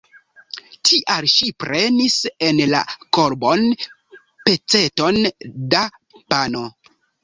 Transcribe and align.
Tial 0.89 1.27
ŝi 1.33 1.49
prenis 1.65 2.17
en 2.49 2.63
la 2.73 2.83
korbon 3.21 3.65
peceton 4.17 5.25
da 5.77 5.89
pano. 6.19 6.69